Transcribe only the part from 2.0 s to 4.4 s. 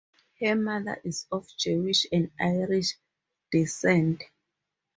and Irish descent.